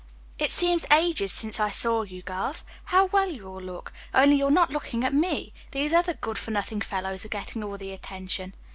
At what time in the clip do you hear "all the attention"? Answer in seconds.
7.63-8.55